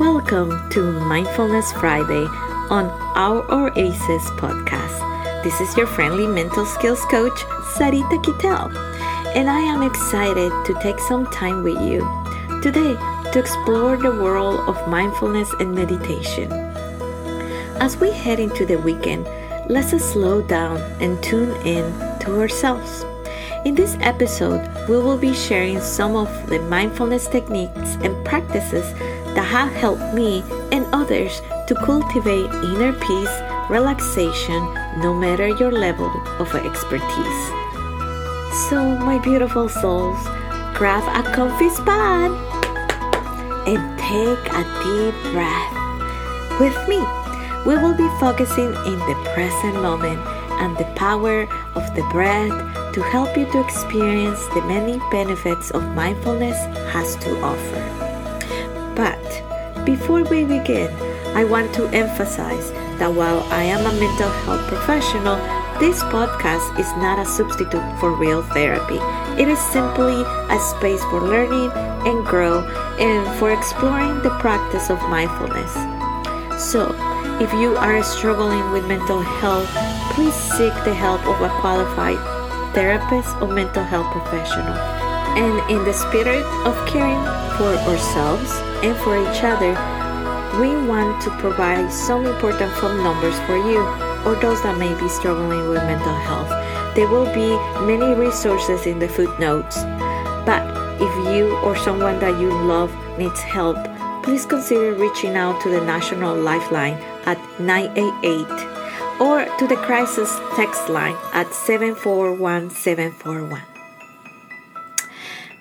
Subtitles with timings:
[0.00, 2.24] Welcome to Mindfulness Friday
[2.70, 2.86] on
[3.16, 5.44] our Oasis podcast.
[5.44, 7.38] This is your friendly mental skills coach,
[7.76, 8.74] Sarita Kittell,
[9.36, 12.00] and I am excited to take some time with you
[12.62, 12.94] today
[13.30, 16.50] to explore the world of mindfulness and meditation.
[17.78, 19.28] As we head into the weekend,
[19.68, 21.84] let's slow down and tune in
[22.20, 23.04] to ourselves.
[23.66, 28.94] In this episode, we will be sharing some of the mindfulness techniques and practices
[29.34, 33.36] that have helped me and others to cultivate inner peace,
[33.68, 34.62] relaxation,
[34.98, 37.40] no matter your level of expertise.
[38.68, 40.18] So, my beautiful souls,
[40.74, 42.30] grab a comfy spot
[43.66, 45.80] and take a deep breath.
[46.58, 46.98] With me,
[47.66, 50.18] we will be focusing in the present moment
[50.60, 51.42] and the power
[51.74, 56.56] of the breath to help you to experience the many benefits of mindfulness
[56.92, 57.79] has to offer.
[59.00, 60.92] But before we begin,
[61.32, 62.70] I want to emphasize
[63.00, 65.40] that while I am a mental health professional,
[65.80, 69.00] this podcast is not a substitute for real therapy.
[69.40, 70.20] It is simply
[70.52, 71.72] a space for learning
[72.04, 72.60] and grow
[73.00, 75.72] and for exploring the practice of mindfulness.
[76.60, 76.92] So,
[77.40, 79.72] if you are struggling with mental health,
[80.12, 82.20] please seek the help of a qualified
[82.74, 84.76] therapist or mental health professional.
[85.40, 87.24] And in the spirit of caring
[87.56, 89.72] for ourselves and for each other,
[90.60, 93.80] we want to provide some important phone numbers for you
[94.24, 96.48] or those that may be struggling with mental health.
[96.94, 97.56] There will be
[97.86, 99.82] many resources in the footnotes.
[100.44, 100.62] But
[101.00, 103.76] if you or someone that you love needs help,
[104.22, 108.46] please consider reaching out to the National Lifeline at 988
[109.20, 113.62] or to the crisis text line at 741741.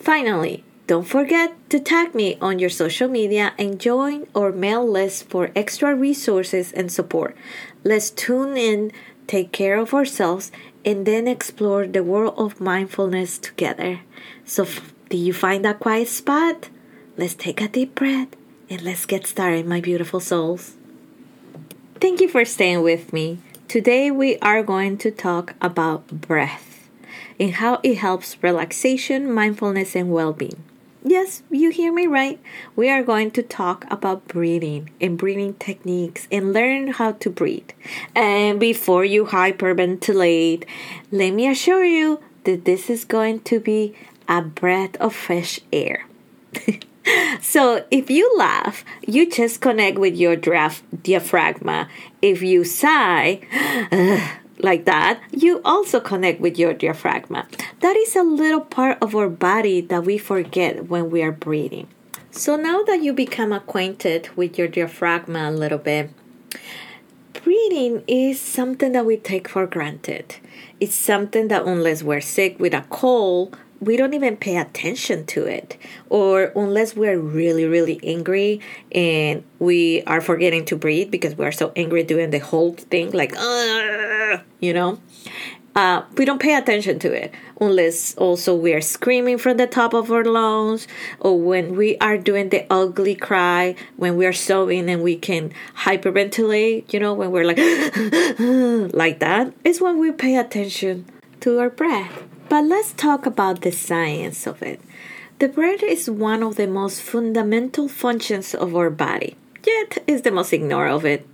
[0.00, 5.26] Finally, don't forget to tag me on your social media and join our mail list
[5.30, 7.34] for extra resources and support.
[7.82, 8.92] Let's tune in,
[9.26, 10.52] take care of ourselves,
[10.84, 14.00] and then explore the world of mindfulness together.
[14.44, 14.68] So,
[15.08, 16.68] do you find a quiet spot?
[17.16, 18.28] Let's take a deep breath
[18.68, 20.74] and let's get started, my beautiful souls.
[22.02, 23.38] Thank you for staying with me.
[23.66, 26.90] Today we are going to talk about breath
[27.40, 30.62] and how it helps relaxation, mindfulness, and well being.
[31.04, 32.40] Yes, you hear me right.
[32.76, 37.70] We are going to talk about breathing and breathing techniques and learn how to breathe.
[38.14, 40.64] And before you hyperventilate,
[41.10, 43.94] let me assure you that this is going to be
[44.28, 46.06] a breath of fresh air.
[47.40, 51.88] So if you laugh, you just connect with your diaphragm.
[52.22, 53.40] If you sigh,
[53.92, 54.28] uh,
[54.62, 57.42] like that, you also connect with your diaphragm.
[57.80, 61.88] That is a little part of our body that we forget when we are breathing.
[62.30, 66.10] So now that you become acquainted with your diaphragm a little bit,
[67.44, 70.36] breathing is something that we take for granted.
[70.82, 75.44] It's something that unless we're sick with a cold, we don't even pay attention to
[75.46, 75.76] it.
[76.10, 78.58] Or unless we're really really angry
[78.90, 83.32] and we are forgetting to breathe because we're so angry doing the whole thing like
[84.58, 84.98] you know
[85.74, 89.94] uh, we don't pay attention to it unless also we are screaming from the top
[89.94, 90.86] of our lungs
[91.20, 95.52] or when we are doing the ugly cry when we are sobbing and we can
[95.78, 97.58] hyperventilate you know when we're like
[98.94, 101.06] like that is when we pay attention
[101.40, 102.22] to our breath
[102.52, 104.78] but let's talk about the science of it.
[105.38, 110.30] The breath is one of the most fundamental functions of our body, yet is the
[110.30, 111.26] most ignored of it,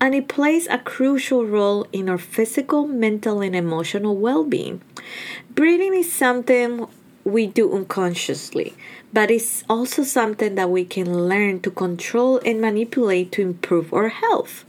[0.00, 4.82] and it plays a crucial role in our physical, mental, and emotional well being.
[5.54, 6.86] Breathing is something
[7.24, 8.74] we do unconsciously,
[9.12, 14.08] but it's also something that we can learn to control and manipulate to improve our
[14.08, 14.64] health.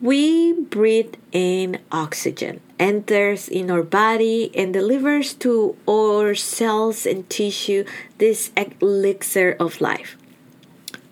[0.00, 7.84] We breathe in oxygen, enters in our body, and delivers to our cells and tissue
[8.18, 10.16] this elixir of life.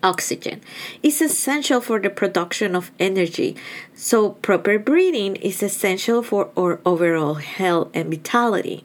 [0.03, 0.59] Oxygen
[1.01, 3.55] is essential for the production of energy,
[3.95, 8.83] so proper breathing is essential for our overall health and vitality.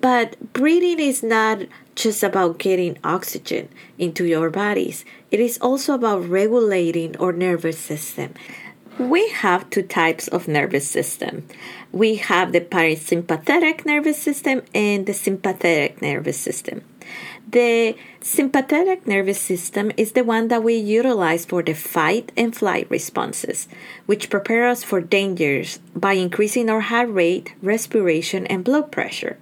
[0.00, 1.60] But breathing is not
[1.94, 8.34] just about getting oxygen into your bodies, it is also about regulating our nervous system
[8.98, 11.46] we have two types of nervous system.
[11.90, 16.82] We have the parasympathetic nervous system and the sympathetic nervous system.
[17.46, 22.86] The sympathetic nervous system is the one that we utilize for the fight and flight
[22.90, 23.68] responses,
[24.06, 29.38] which prepare us for dangers by increasing our heart rate, respiration, and blood pressure.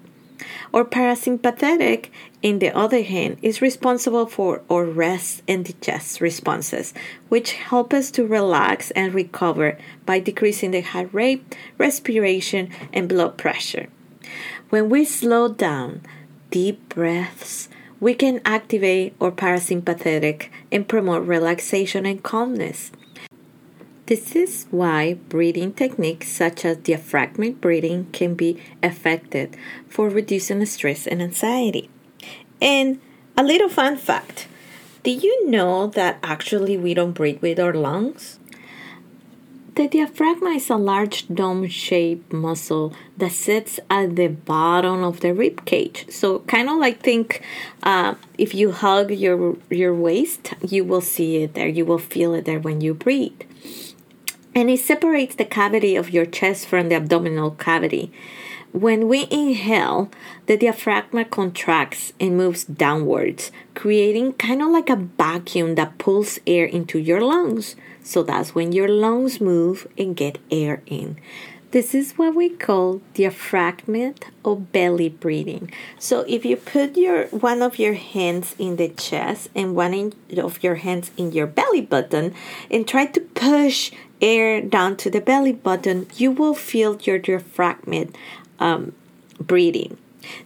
[0.74, 2.08] Our parasympathetic,
[2.42, 6.92] in the other hand, is responsible for our rest and digest responses,
[7.28, 13.38] which help us to relax and recover by decreasing the heart rate, respiration, and blood
[13.38, 13.88] pressure.
[14.70, 16.02] When we slow down,
[16.50, 17.68] deep breaths,
[18.02, 22.90] we can activate our parasympathetic and promote relaxation and calmness.
[24.06, 29.54] This is why breathing techniques such as diaphragmatic breathing can be effective
[29.88, 31.88] for reducing stress and anxiety.
[32.60, 33.00] And
[33.36, 34.48] a little fun fact
[35.04, 38.40] do you know that actually we don't breathe with our lungs?
[39.74, 45.32] The diaphragm is a large dome shaped muscle that sits at the bottom of the
[45.32, 46.04] rib cage.
[46.10, 47.40] So, kind of like think
[47.82, 52.34] uh, if you hug your, your waist, you will see it there, you will feel
[52.34, 53.40] it there when you breathe.
[54.54, 58.12] And it separates the cavity of your chest from the abdominal cavity.
[58.72, 60.10] When we inhale,
[60.46, 66.64] the diaphragm contracts and moves downwards, creating kind of like a vacuum that pulls air
[66.64, 67.76] into your lungs.
[68.02, 71.18] So that's when your lungs move and get air in.
[71.72, 75.70] This is what we call diaphragmatic or belly breathing.
[75.98, 80.12] So if you put your one of your hands in the chest and one in,
[80.36, 82.34] of your hands in your belly button
[82.70, 83.90] and try to push
[84.20, 88.14] air down to the belly button, you will feel your diaphragmatic
[88.62, 88.92] um,
[89.40, 89.98] breathing.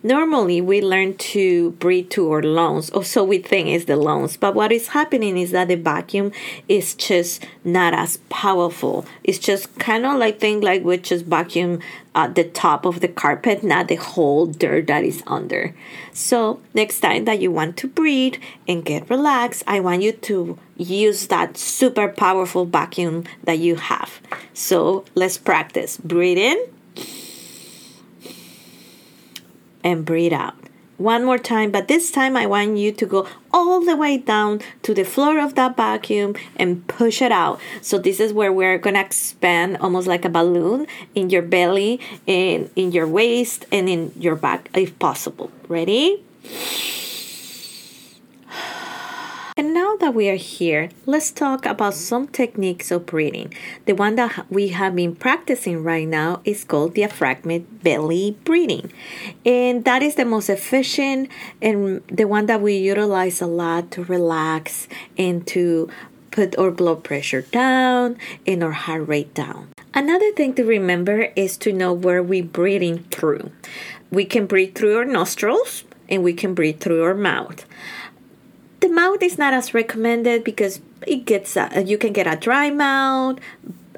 [0.03, 4.37] Normally, we learn to breathe to our lungs, or so we think is the lungs.
[4.37, 6.33] But what is happening is that the vacuum
[6.67, 9.05] is just not as powerful.
[9.23, 11.81] It's just kind of like think like we just vacuum
[12.15, 15.75] at the top of the carpet, not the whole dirt that is under.
[16.13, 18.37] So next time that you want to breathe
[18.67, 24.21] and get relaxed, I want you to use that super powerful vacuum that you have.
[24.55, 25.99] So let's practice.
[25.99, 26.59] Breathe in
[29.87, 30.55] and breathe out.
[30.99, 34.63] One more time, but this time I want you to go all the way down
[34.83, 37.61] to the floor of that vacuum and push it out.
[37.83, 42.71] So this is where we're gonna expand almost like a balloon in your belly and
[42.75, 45.53] in your waist and in your back if possible.
[45.69, 46.25] Ready?
[50.01, 53.55] That we are here, let's talk about some techniques of breathing.
[53.87, 58.93] The one that we have been practicing right now is called diaphragmatic belly breathing.
[59.45, 61.31] And that is the most efficient
[61.63, 65.89] and the one that we utilize a lot to relax and to
[66.31, 69.69] put our blood pressure down and our heart rate down.
[69.95, 73.51] Another thing to remember is to know where we're breathing through.
[74.11, 77.65] We can breathe through our nostrils and we can breathe through our mouth
[78.89, 83.39] mouth is not as recommended because it gets uh, you can get a dry mouth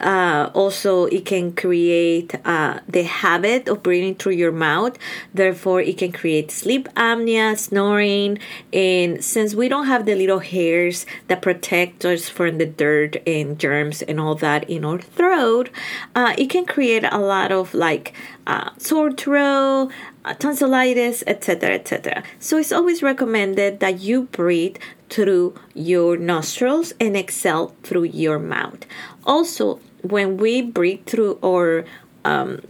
[0.01, 4.97] uh, also it can create uh, the habit of breathing through your mouth.
[5.35, 8.39] Therefore it can create sleep apnea snoring
[8.73, 13.59] and since we don't have the little hairs that protect us from the dirt and
[13.59, 15.71] germs and all that in our throat
[16.15, 18.13] uh, it can create a lot of like
[18.47, 19.91] uh, sore throat
[20.25, 24.77] uh, tonsillitis etc etc so it's always recommended that you breathe
[25.11, 28.87] through your nostrils and exhale through your mouth
[29.25, 31.85] also when we breathe through our
[32.25, 32.63] um,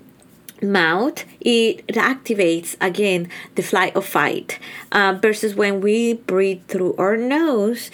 [0.63, 4.59] mouth, it activates again the flight or fight.
[4.93, 7.91] Uh, versus when we breathe through our nose,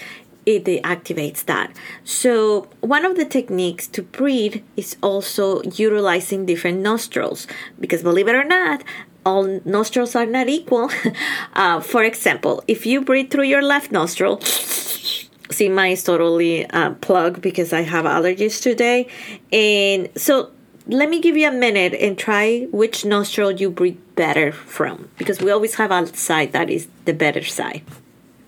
[0.47, 1.75] it activates that.
[2.05, 7.47] So, one of the techniques to breathe is also utilizing different nostrils
[7.81, 8.85] because, believe it or not,
[9.25, 10.91] all nostrils are not equal.
[11.55, 14.41] uh, for example, if you breathe through your left nostril,
[15.51, 19.09] see mine is totally uh, plugged because I have allergies today.
[19.53, 20.51] And so
[20.87, 25.41] let me give you a minute and try which nostril you breathe better from because
[25.41, 27.83] we always have a side that is the better side.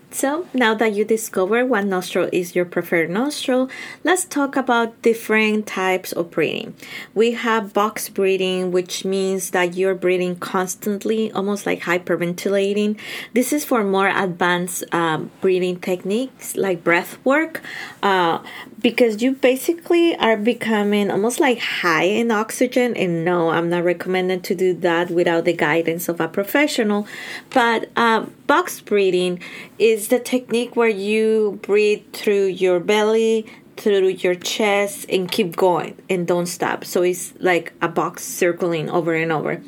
[0.09, 3.69] So, now that you discover what nostril is your preferred nostril,
[4.05, 6.75] let's talk about different types of breathing.
[7.13, 12.97] We have box breathing, which means that you're breathing constantly, almost like hyperventilating.
[13.33, 17.61] This is for more advanced um, breathing techniques like breath work.
[18.01, 18.39] Uh,
[18.87, 24.41] because you basically are becoming almost like high in oxygen and no i'm not recommended
[24.45, 27.05] to do that without the guidance of a professional.
[27.49, 29.41] But uh, box breathing
[29.77, 35.95] is the technique where you breathe through your belly through your chest and keep going
[36.09, 36.85] and don't stop.
[36.85, 39.61] So it's like a box circling over and over.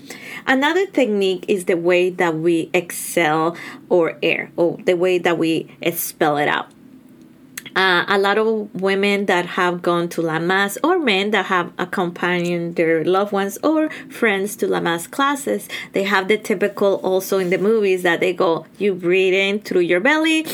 [0.48, 3.58] Another technique is the way that we exhale
[3.90, 6.72] or air or the way that we expel it out
[7.80, 12.76] Uh, a lot of women that have gone to Lamaze or men that have accompanied
[12.76, 17.58] their loved ones or friends to Lamaze classes, they have the typical also in the
[17.58, 20.46] movies that they go, you breathe in through your belly,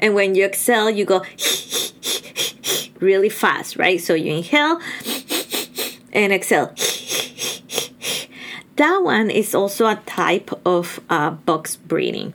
[0.00, 1.20] and when you exhale, you go
[3.00, 3.98] really fast, right?
[3.98, 4.78] So you inhale
[6.12, 6.74] and exhale.
[8.76, 12.34] That one is also a type of uh, box breathing.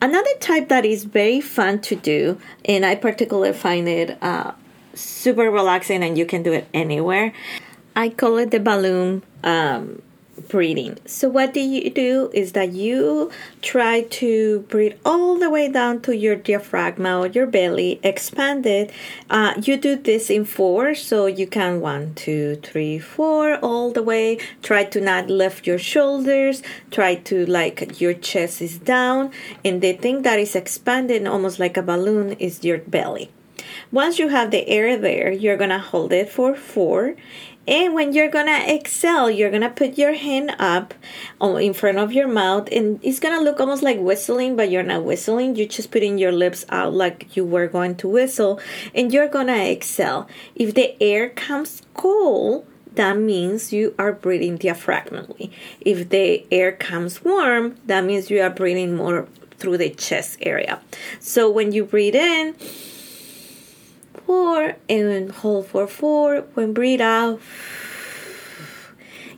[0.00, 4.52] Another type that is very fun to do, and I particularly find it uh,
[4.94, 7.32] super relaxing, and you can do it anywhere.
[7.96, 10.02] I call it the balloon um,
[10.48, 10.98] breathing.
[11.06, 13.30] So what do you do is that you
[13.62, 18.90] try to breathe all the way down to your diaphragm or your belly, expand it.
[19.30, 24.02] Uh, you do this in four, so you can one, two, three, four, all the
[24.02, 24.38] way.
[24.62, 26.62] Try to not lift your shoulders.
[26.90, 29.30] Try to like your chest is down,
[29.64, 33.30] and the thing that is expanded almost like a balloon is your belly.
[33.90, 37.14] Once you have the air there, you're gonna hold it for four
[37.68, 40.94] and when you're gonna exhale, you're gonna put your hand up
[41.38, 44.82] oh, in front of your mouth, and it's gonna look almost like whistling, but you're
[44.82, 45.54] not whistling.
[45.54, 48.58] You're just putting your lips out like you were going to whistle,
[48.94, 50.26] and you're gonna exhale.
[50.54, 55.50] If the air comes cold, that means you are breathing diaphragmally.
[55.82, 60.80] If the air comes warm, that means you are breathing more through the chest area.
[61.20, 62.56] So when you breathe in,
[64.28, 66.42] four and hold for four.
[66.52, 67.40] When breathe out,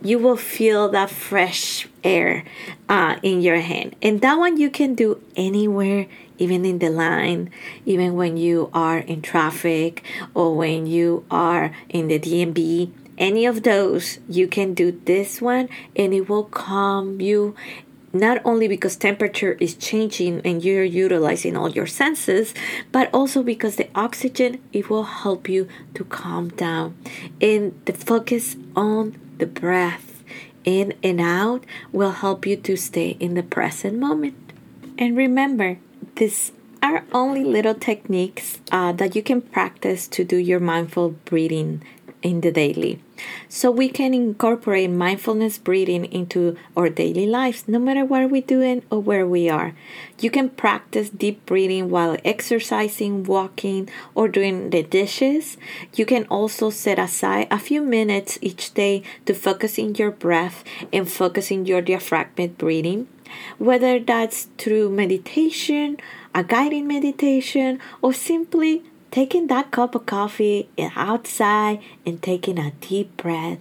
[0.02, 2.42] you will feel that fresh air
[2.88, 3.94] uh, in your hand.
[4.02, 7.52] And that one you can do anywhere, even in the line,
[7.86, 10.02] even when you are in traffic
[10.34, 12.90] or when you are in the DMV.
[13.16, 17.54] Any of those, you can do this one and it will calm you
[18.12, 22.54] not only because temperature is changing and you're utilizing all your senses
[22.90, 26.96] but also because the oxygen it will help you to calm down
[27.40, 30.10] and the focus on the breath
[30.64, 34.36] in and out will help you to stay in the present moment.
[34.98, 35.78] And remember
[36.16, 36.52] these
[36.82, 41.82] are only little techniques uh, that you can practice to do your mindful breathing
[42.22, 43.00] in the daily.
[43.48, 48.82] So we can incorporate mindfulness breathing into our daily lives, no matter what we're doing
[48.90, 49.74] or where we are.
[50.18, 55.56] You can practice deep breathing while exercising, walking, or doing the dishes.
[55.94, 60.64] You can also set aside a few minutes each day to focus in your breath
[60.92, 63.08] and focus in your diaphragmatic breathing,
[63.58, 65.98] whether that's through meditation,
[66.34, 73.16] a guided meditation, or simply taking that cup of coffee outside and taking a deep
[73.16, 73.58] breath.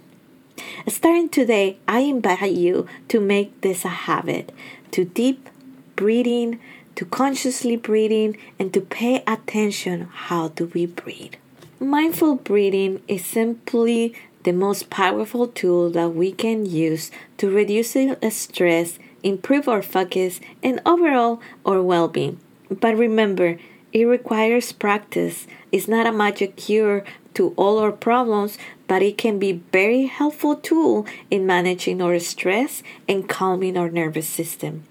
[0.86, 4.52] Starting today, I invite you to make this a habit
[4.92, 5.48] to deep
[5.96, 6.60] breathing,
[6.96, 11.34] to consciously breathing, and to pay attention how do we breathe.
[11.78, 17.96] Mindful breathing is simply the most powerful tool that we can use to reduce
[18.30, 22.38] stress, improve our focus, and overall our well being.
[22.70, 23.58] But remember,
[23.92, 25.46] it requires practice.
[25.72, 27.04] It's not a magic cure
[27.34, 32.82] to all our problems, but it can be very helpful tool in managing our stress
[33.08, 34.84] and calming our nervous system.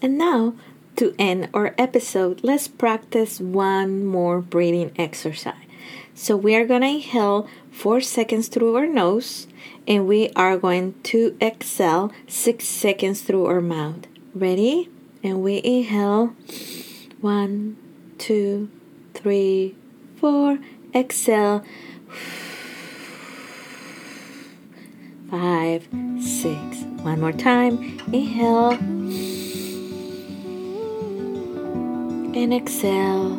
[0.00, 0.54] And now,
[0.96, 5.54] to end our episode, let's practice one more breathing exercise.
[6.14, 9.46] So we are going to inhale 4 seconds through our nose
[9.86, 14.06] and we are going to exhale 6 seconds through our mouth.
[14.34, 14.90] Ready?
[15.22, 16.34] And we inhale
[17.20, 17.76] 1
[18.18, 18.68] two,
[19.14, 19.74] three,
[20.16, 20.58] four.
[20.94, 21.64] Exhale.
[25.30, 25.86] Five,
[26.20, 26.82] six.
[27.02, 27.78] One more time.
[28.12, 28.72] Inhale.
[32.34, 33.36] And exhale.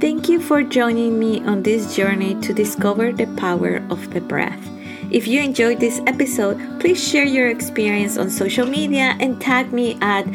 [0.00, 4.75] Thank you for joining me on this journey to discover the power of the breath.
[5.16, 9.96] If you enjoyed this episode, please share your experience on social media and tag me
[10.02, 10.26] at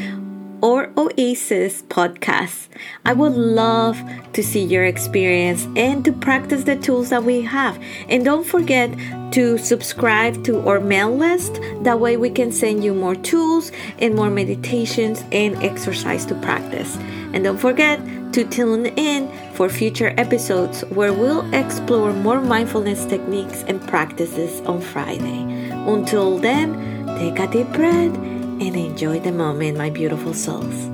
[0.63, 2.67] or Oasis podcast.
[3.05, 4.01] I would love
[4.33, 7.79] to see your experience and to practice the tools that we have.
[8.09, 8.89] And don't forget
[9.33, 11.59] to subscribe to our mail list.
[11.83, 16.97] That way, we can send you more tools and more meditations and exercise to practice.
[17.33, 17.99] And don't forget
[18.33, 19.29] to tune in
[19.61, 25.69] for future episodes where we'll explore more mindfulness techniques and practices on Friday.
[25.85, 30.90] Until then, take a deep breath and enjoy the moment, my beautiful souls.